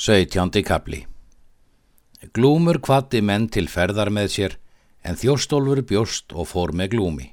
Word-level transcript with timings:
Sautjándi 0.00 0.62
kapli 0.64 0.98
Glúmur 2.32 2.78
kvatti 2.80 3.20
menn 3.20 3.50
til 3.52 3.66
ferðar 3.68 4.08
með 4.16 4.30
sér 4.34 4.54
en 5.04 5.18
þjóstólfur 5.20 5.82
bjóst 5.90 6.32
og 6.32 6.48
fór 6.48 6.72
með 6.72 6.94
glúmi. 6.94 7.26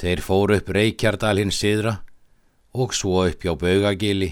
Þeir 0.00 0.24
fór 0.24 0.54
upp 0.56 0.72
Reykjardal 0.78 1.34
hins 1.42 1.60
siðra 1.60 1.94
og 2.72 2.96
svo 2.96 3.26
upp 3.26 3.44
hjá 3.44 3.52
Baugagili 3.60 4.30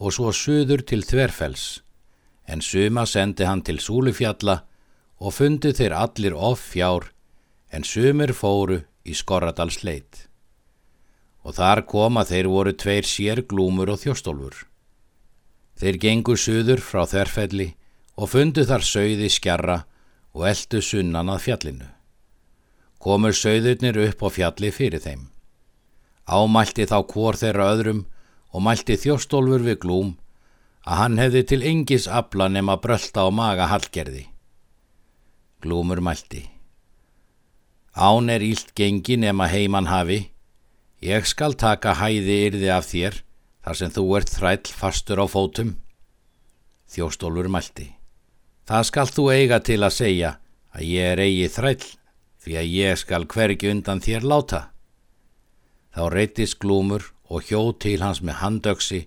og 0.00 0.16
svo 0.16 0.32
suður 0.32 0.86
til 0.88 1.04
Þverfells 1.04 1.68
en 2.48 2.64
suma 2.64 3.04
sendi 3.12 3.44
hann 3.44 3.60
til 3.60 3.76
Súlufjalla 3.76 4.62
og 5.20 5.36
fundi 5.36 5.76
þeir 5.76 6.00
allir 6.00 6.32
off 6.32 6.64
fjár 6.72 7.12
en 7.68 7.84
sumir 7.84 8.32
fóru 8.32 8.86
í 9.04 9.12
Skorradals 9.12 9.82
leit. 9.84 10.30
Og 11.44 11.60
þar 11.60 11.84
koma 11.84 12.24
þeir 12.24 12.48
voru 12.48 12.72
tveir 12.72 13.04
sér 13.04 13.44
glúmur 13.44 13.92
og 13.92 14.00
þjóstólfur. 14.00 14.64
Þeir 15.80 15.98
gengur 16.02 16.38
suður 16.38 16.80
frá 16.84 17.02
þerfelli 17.10 17.72
og 18.14 18.30
fundu 18.30 18.64
þar 18.68 18.84
söiði 18.86 19.28
skjarra 19.32 19.82
og 20.34 20.46
eldu 20.50 20.80
sunnan 20.82 21.30
að 21.30 21.44
fjallinu. 21.48 21.88
Komur 23.02 23.34
söiðurnir 23.36 23.98
upp 24.08 24.22
á 24.24 24.28
fjalli 24.32 24.70
fyrir 24.72 25.02
þeim. 25.02 25.28
Ámælti 26.24 26.86
þá 26.88 26.98
hvor 27.10 27.36
þeirra 27.36 27.72
öðrum 27.74 28.04
og 28.54 28.62
mælti 28.64 28.96
þjóstólfur 29.02 29.66
við 29.66 29.80
glúm 29.82 30.14
að 30.84 31.00
hann 31.00 31.18
hefði 31.20 31.42
til 31.50 31.62
engis 31.66 32.06
abla 32.08 32.48
nema 32.48 32.78
brölda 32.80 33.26
á 33.26 33.28
maga 33.34 33.68
hallgerði. 33.68 34.28
Glúmur 35.60 36.00
mælti. 36.04 36.44
Án 37.94 38.30
er 38.30 38.42
ílt 38.42 38.74
gengi 38.78 39.16
nema 39.20 39.46
heiman 39.48 39.86
hafi, 39.86 40.30
ég 41.02 41.26
skal 41.26 41.54
taka 41.54 41.94
hæði 42.00 42.40
yrði 42.48 42.70
af 42.74 42.88
þér 42.90 43.20
þar 43.64 43.80
sem 43.80 43.92
þú 43.96 44.04
ert 44.18 44.32
þræll 44.36 44.72
fastur 44.76 45.22
á 45.24 45.26
fótum. 45.26 45.74
Þjóstólfur 46.92 47.48
mælti. 47.48 47.88
Það 48.68 48.88
skal 48.88 49.08
þú 49.08 49.24
eiga 49.32 49.58
til 49.64 49.80
að 49.82 49.96
segja 49.96 50.30
að 50.76 50.88
ég 50.88 51.12
er 51.14 51.22
eigi 51.24 51.48
þræll 51.56 51.86
því 52.44 52.56
að 52.60 52.72
ég 52.76 53.00
skal 53.00 53.24
hvergi 53.24 53.70
undan 53.72 54.04
þér 54.04 54.28
láta. 54.28 54.60
Þá 55.96 56.02
reytist 56.12 56.58
glúmur 56.60 57.08
og 57.32 57.48
hjó 57.48 57.72
til 57.80 58.00
hans 58.04 58.20
með 58.20 58.40
handöksi 58.42 59.00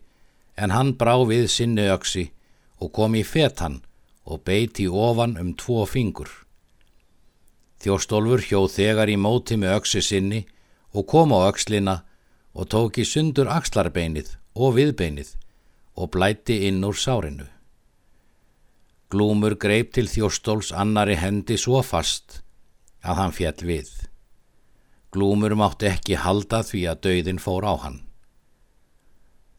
en 0.57 0.73
hann 0.73 0.95
brá 0.97 1.13
við 1.29 1.45
sinni 1.53 1.85
öksi 1.93 2.31
og 2.81 2.93
kom 2.97 3.15
í 3.17 3.23
fetan 3.25 3.81
og 4.25 4.41
beiti 4.47 4.87
ofan 4.89 5.37
um 5.41 5.53
tvo 5.53 5.85
fingur. 5.85 6.29
Þjóstólfur 7.77 8.41
hjó 8.41 8.65
þegar 8.73 9.09
í 9.13 9.17
móti 9.21 9.57
með 9.57 9.77
öksi 9.81 10.01
sinni 10.01 10.45
og 10.97 11.05
kom 11.13 11.33
á 11.33 11.45
ökslina 11.45 12.01
og 12.57 12.69
tók 12.73 12.97
í 12.97 13.05
sundur 13.05 13.51
axlarbeinið 13.53 14.33
og 14.57 14.75
viðbeinið 14.77 15.35
og 15.97 16.11
blætti 16.13 16.57
inn 16.67 16.83
úr 16.85 16.97
sárinu. 16.97 17.45
Glúmur 19.13 19.55
greip 19.55 19.93
til 19.95 20.09
þjóstóls 20.11 20.73
annari 20.75 21.15
hendi 21.15 21.55
svo 21.61 21.79
fast 21.85 22.41
að 23.05 23.21
hann 23.21 23.35
fjall 23.37 23.63
við. 23.69 23.91
Glúmur 25.13 25.55
mátti 25.55 25.87
ekki 25.89 26.19
halda 26.19 26.63
því 26.67 26.83
að 26.91 27.01
dauðin 27.05 27.39
fór 27.39 27.63
á 27.63 27.73
hann. 27.85 28.01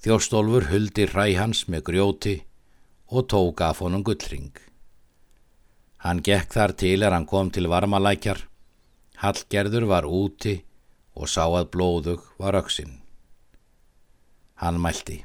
Þjóstólfur 0.04 0.68
huldi 0.70 1.08
ræ 1.08 1.32
hans 1.38 1.64
með 1.66 1.86
grjóti 1.88 2.36
og 3.08 3.26
tók 3.32 3.64
af 3.64 3.80
honum 3.82 4.04
gullring. 4.04 4.52
Hann 6.04 6.20
gekk 6.22 6.52
þar 6.54 6.76
til 6.78 7.02
er 7.02 7.16
hann 7.16 7.26
kom 7.26 7.50
til 7.50 7.66
varmalækjar, 7.72 8.44
Hallgerður 9.18 9.88
var 9.90 10.06
úti 10.06 10.60
og 11.18 11.26
sá 11.26 11.42
að 11.48 11.72
blóðug 11.74 12.22
var 12.38 12.54
auksinn. 12.60 13.00
Hann 14.58 14.80
mælti. 14.82 15.22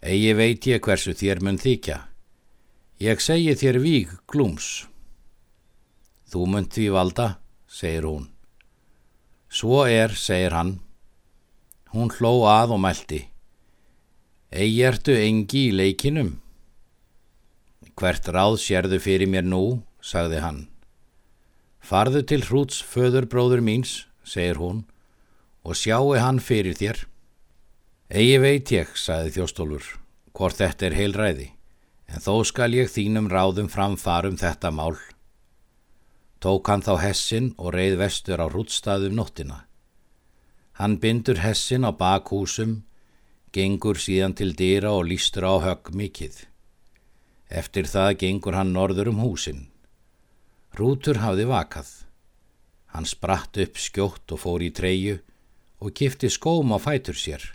Egi 0.00 0.32
veit 0.36 0.66
ég 0.68 0.80
hversu 0.84 1.12
þér 1.12 1.42
mun 1.44 1.60
þykja. 1.60 1.98
Ég 3.04 3.20
segi 3.20 3.52
þér 3.60 3.78
víg 3.84 4.12
glúms. 4.30 4.86
Þú 6.32 6.46
mun 6.48 6.68
því 6.72 6.86
valda, 6.94 7.28
segir 7.68 8.08
hún. 8.08 8.30
Svo 9.52 9.84
er, 9.84 10.16
segir 10.16 10.56
hann. 10.56 10.78
Hún 11.92 12.08
hló 12.16 12.48
að 12.48 12.74
og 12.74 12.80
mælti. 12.82 13.20
Egi 14.50 14.82
ertu 14.88 15.14
engi 15.14 15.68
í 15.68 15.76
leikinum. 15.76 16.34
Hvert 17.94 18.28
ráð 18.34 18.56
sérðu 18.64 18.98
fyrir 19.04 19.30
mér 19.30 19.44
nú, 19.46 19.82
sagði 20.00 20.40
hann. 20.42 20.60
Farðu 21.84 22.24
til 22.24 22.40
hrúts 22.48 22.80
föður 22.80 23.28
bróður 23.28 23.60
míns, 23.60 24.06
segir 24.24 24.58
hún, 24.58 24.86
og 25.62 25.76
sjáu 25.76 26.16
hann 26.16 26.40
fyrir 26.40 26.74
þér. 26.78 27.04
Egi 28.14 28.34
veit 28.38 28.70
ég, 28.70 28.90
saði 28.94 29.32
þjóstólfur, 29.34 29.86
hvort 30.38 30.60
þetta 30.60 30.84
er 30.86 30.94
heilræði, 30.94 31.46
en 32.06 32.22
þó 32.22 32.44
skal 32.46 32.68
ég 32.76 32.92
þínum 32.92 33.26
ráðum 33.26 33.66
framfarum 33.66 34.36
þetta 34.38 34.70
mál. 34.70 34.94
Tók 36.38 36.70
hann 36.70 36.84
þá 36.86 36.92
hessin 37.02 37.48
og 37.58 37.72
reið 37.74 37.96
vestur 37.98 38.38
á 38.38 38.46
hrútstaðum 38.46 39.16
nóttina. 39.18 39.56
Hann 40.78 41.00
bindur 41.02 41.40
hessin 41.42 41.82
á 41.82 41.90
bakhúsum, 41.90 42.84
gengur 43.50 43.98
síðan 43.98 44.38
til 44.38 44.54
dýra 44.54 44.94
og 44.94 45.10
lístur 45.10 45.48
á 45.50 45.54
högg 45.66 45.90
mikið. 45.90 46.38
Eftir 47.50 47.90
það 47.90 48.12
gengur 48.22 48.54
hann 48.54 48.70
norður 48.78 49.10
um 49.10 49.24
húsin. 49.26 49.66
Rútur 50.78 51.18
hafði 51.18 51.50
vakað. 51.50 51.90
Hann 52.94 53.10
spratt 53.10 53.58
upp 53.58 53.74
skjótt 53.74 54.38
og 54.38 54.44
fór 54.46 54.62
í 54.62 54.70
treyu 54.70 55.18
og 55.82 55.90
kifti 55.90 56.30
skóm 56.30 56.70
á 56.70 56.78
fætur 56.78 57.18
sér 57.18 57.50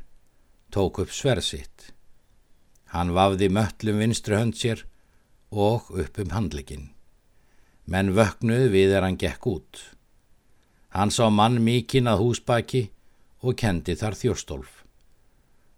tók 0.71 1.01
upp 1.03 1.11
sverð 1.13 1.45
sitt. 1.45 1.91
Hann 2.93 3.13
vafði 3.13 3.49
möllum 3.53 4.01
vinstri 4.01 4.37
hönd 4.37 4.57
sér 4.57 4.85
og 5.49 5.89
upp 5.93 6.17
um 6.21 6.33
handlegin. 6.33 6.89
Menn 7.85 8.13
vöknuð 8.17 8.69
við 8.73 8.93
er 8.97 9.05
hann 9.05 9.17
gekk 9.17 9.47
út. 9.49 9.81
Hann 10.93 11.13
sá 11.13 11.29
mann 11.29 11.61
mikinn 11.65 12.09
að 12.09 12.23
húsbaki 12.23 12.89
og 13.45 13.57
kendi 13.57 13.95
þar 13.97 14.17
þjóstólf. 14.17 14.71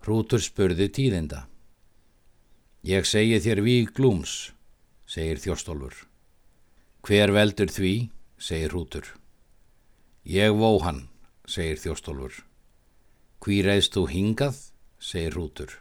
Hrútur 0.01 0.41
spurði 0.41 0.87
tíðinda. 0.89 1.45
Ég 2.81 3.05
segi 3.05 3.37
þér 3.43 3.61
við 3.61 3.91
glúms, 3.93 4.51
segir 5.05 5.37
þjóstólfur. 5.37 5.93
Hver 7.05 7.33
veldur 7.35 7.69
því, 7.69 8.09
segir 8.41 8.73
Hrútur. 8.73 9.05
Ég 10.25 10.55
vó 10.57 10.79
hann, 10.81 11.03
segir 11.45 11.77
þjóstólfur. 11.77 12.41
Hví 13.41 13.61
reist 13.65 13.93
þú 13.93 14.07
hingað, 14.09 14.57
segir 15.01 15.33
Rútur. 15.33 15.71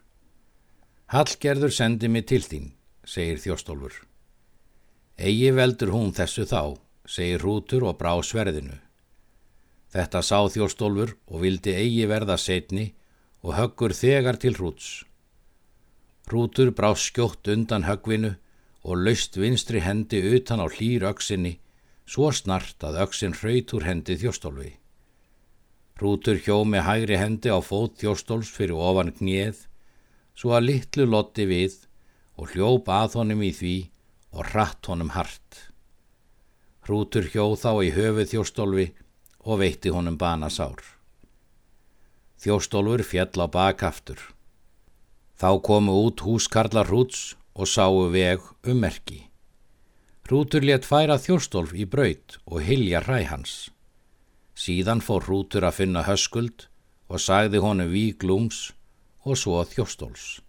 Hallgerður 1.13 1.73
sendi 1.75 2.09
mig 2.09 2.27
til 2.31 2.41
þín, 2.41 2.71
segir 3.05 3.41
Þjóstólfur. 3.43 3.93
Egi 5.21 5.51
veldur 5.53 5.93
hún 5.93 6.15
þessu 6.17 6.47
þá, 6.49 6.81
segir 7.05 7.45
Rútur 7.45 7.85
og 7.91 7.99
brá 8.01 8.15
sverðinu. 8.25 8.79
Þetta 9.93 10.23
sá 10.25 10.39
Þjóstólfur 10.55 11.17
og 11.29 11.45
vildi 11.45 11.75
eigi 11.77 12.07
verða 12.09 12.39
setni 12.41 12.93
og 13.45 13.57
höggur 13.59 13.93
þegar 13.93 14.41
til 14.41 14.57
Rúts. 14.57 15.05
Rútur 16.31 16.71
brá 16.73 16.95
skjótt 16.95 17.51
undan 17.53 17.85
höggvinu 17.85 18.37
og 18.87 19.03
laust 19.05 19.37
vinstri 19.37 19.83
hendi 19.85 20.23
utan 20.37 20.63
á 20.65 20.67
hlýr 20.71 21.05
öksinni, 21.11 21.59
svo 22.07 22.31
snart 22.33 22.81
að 22.87 23.03
öksin 23.05 23.37
hraut 23.37 23.75
úr 23.77 23.85
hendi 23.85 24.17
Þjóstólfi. 24.17 24.79
Rútur 26.01 26.39
hjó 26.41 26.63
með 26.65 26.87
hægri 26.87 27.17
hendi 27.21 27.51
á 27.53 27.61
fót 27.61 27.99
þjóstóls 28.01 28.49
fyrir 28.55 28.79
ofan 28.81 29.13
gnið, 29.19 29.67
svo 30.33 30.55
að 30.57 30.67
litlu 30.71 31.05
lotti 31.05 31.45
við 31.45 31.75
og 32.41 32.55
hljóp 32.55 32.89
að 32.89 33.19
honum 33.21 33.43
í 33.45 33.51
því 33.53 33.75
og 34.33 34.47
hratt 34.53 34.89
honum 34.89 35.13
hart. 35.13 35.67
Rútur 36.89 37.29
hjó 37.29 37.53
þá 37.61 37.73
í 37.85 37.91
höfuð 37.93 38.31
þjóstólfi 38.33 38.87
og 39.45 39.61
veitti 39.61 39.93
honum 39.93 40.17
banasár. 40.17 40.81
Þjóstólfur 42.41 43.05
fjall 43.05 43.45
á 43.45 43.47
bakaftur. 43.53 44.21
Þá 45.37 45.61
komu 45.65 45.99
út 46.07 46.25
húskarlar 46.25 46.89
hrúts 46.89 47.35
og 47.53 47.69
sáu 47.69 48.09
veg 48.13 48.41
um 48.65 48.81
merki. 48.81 49.27
Rútur 50.31 50.65
let 50.65 50.89
færa 50.89 51.19
þjóstólf 51.21 51.77
í 51.77 51.85
braut 51.85 52.39
og 52.47 52.65
hilja 52.65 53.05
hræ 53.05 53.25
hans. 53.29 53.69
Síðan 54.61 55.01
fór 55.01 55.25
hrútur 55.25 55.65
að 55.65 55.79
finna 55.79 56.03
höskuld 56.05 56.67
og 57.09 57.23
sagði 57.25 57.63
honum 57.65 57.89
við 57.89 58.19
glúms 58.21 58.59
og 59.25 59.39
svo 59.41 59.61
þjóstóls. 59.65 60.41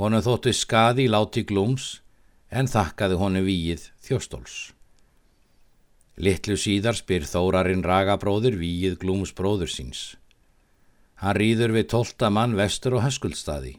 Honum 0.00 0.22
þótti 0.24 0.54
skadi 0.56 1.04
láti 1.10 1.42
glúms 1.44 1.98
en 2.48 2.70
þakkaði 2.72 3.18
honum 3.20 3.44
víið 3.44 3.90
þjóstóls. 4.06 4.54
Littlu 6.16 6.56
síðar 6.60 6.96
spyr 6.96 7.26
þórarinn 7.28 7.84
ragabróður 7.84 8.56
víið 8.60 8.98
glúms 9.04 9.32
bróður 9.36 9.72
síns. 9.72 10.02
Hann 11.20 11.36
rýður 11.36 11.76
við 11.76 11.90
tólta 11.92 12.30
mann 12.32 12.56
vestur 12.56 12.96
og 12.96 13.04
höskuldstaði. 13.06 13.74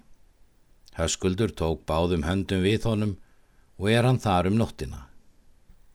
Höskuldur 0.98 1.54
tók 1.58 1.88
báðum 1.90 2.26
höndum 2.28 2.62
við 2.66 2.86
honum 2.90 3.18
og 3.82 3.90
er 3.90 4.06
hann 4.06 4.22
þar 4.22 4.52
um 4.52 4.62
nóttina. 4.62 5.08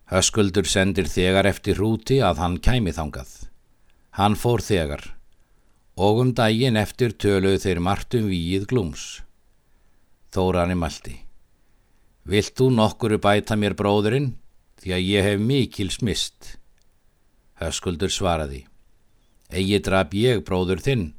Höskuldur 0.08 0.64
sendir 0.64 1.04
þegar 1.04 1.44
eftir 1.50 1.76
hrúti 1.76 2.22
að 2.24 2.38
hann 2.40 2.56
kæmi 2.64 2.94
þangað. 2.96 3.28
Hann 4.16 4.36
fór 4.40 4.64
þegar 4.64 5.02
og 5.98 6.20
um 6.22 6.30
daginn 6.32 6.78
eftir 6.78 7.12
töluðu 7.12 7.58
þeir 7.64 7.80
margt 7.82 8.14
um 8.14 8.28
víið 8.30 8.68
glúms. 8.70 9.04
Þórarni 10.32 10.76
malti. 10.78 11.16
Vilt 12.28 12.54
þú 12.56 12.70
nokkuru 12.76 13.18
bæta 13.20 13.56
mér 13.58 13.74
bróðurinn 13.76 14.30
því 14.80 14.94
að 14.94 15.06
ég 15.08 15.26
hef 15.26 15.42
mikil 15.42 15.90
smist? 15.90 16.54
Höskuldur 17.58 18.12
svaraði. 18.14 18.62
Egi 19.50 19.80
draf 19.84 20.14
ég 20.14 20.44
bróður 20.46 20.80
þinn 20.84 21.10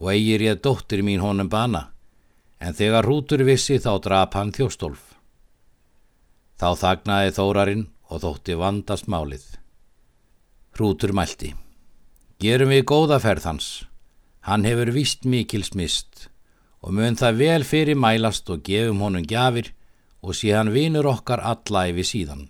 og 0.00 0.10
eigir 0.14 0.42
ég 0.46 0.62
dóttir 0.62 1.04
mín 1.04 1.20
honum 1.20 1.50
bana, 1.50 1.90
en 2.58 2.74
þegar 2.74 3.06
hrútur 3.06 3.44
vissi 3.46 3.78
þá 3.82 3.92
draf 4.02 4.34
hann 4.38 4.54
þjóstólf. 4.54 5.02
Þá 6.58 6.68
þagnaði 6.82 7.34
Þórarinn 7.34 7.86
og 8.08 8.22
þótti 8.24 8.56
vandast 8.58 9.08
málið. 9.08 9.44
Hrútur 10.76 11.12
mælti. 11.16 11.52
Gerum 12.40 12.72
við 12.72 12.84
góða 12.88 13.18
ferð 13.20 13.48
hans. 13.48 13.68
Hann 14.46 14.64
hefur 14.64 14.92
vist 14.94 15.26
mikil 15.28 15.64
smist 15.66 16.28
og 16.78 16.94
mun 16.94 17.16
það 17.18 17.40
vel 17.42 17.64
fyrir 17.66 17.98
mælast 17.98 18.46
og 18.54 18.62
gefum 18.62 19.00
honum 19.02 19.24
gjafir 19.26 19.72
og 20.22 20.36
sé 20.38 20.52
hann 20.54 20.70
vinur 20.70 21.08
okkar 21.10 21.42
alla 21.42 21.88
yfir 21.90 22.06
síðan. 22.06 22.44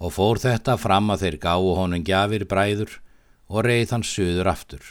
Og 0.00 0.14
fór 0.16 0.40
þetta 0.40 0.78
fram 0.80 1.12
að 1.12 1.26
þeir 1.26 1.38
gáu 1.44 1.74
honum 1.76 2.04
gjafir 2.04 2.46
bræður 2.48 2.96
og 3.52 3.68
reið 3.68 3.92
hann 3.92 4.06
söður 4.08 4.50
aftur. 4.52 4.82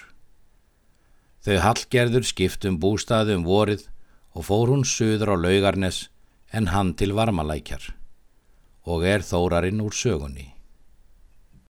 Þau 1.41 1.57
hallgerður 1.65 2.29
skiptum 2.29 2.79
bústaðum 2.81 3.43
vorið 3.45 3.89
og 4.37 4.47
fór 4.47 4.71
hún 4.73 4.85
söður 4.85 5.33
á 5.33 5.35
laugarnes 5.41 6.07
en 6.53 6.69
hann 6.69 6.93
til 6.93 7.13
varmalækjar 7.17 7.93
og 8.85 9.05
er 9.05 9.25
þórarinn 9.25 9.81
úr 9.81 9.93
sögunni. 9.93 10.54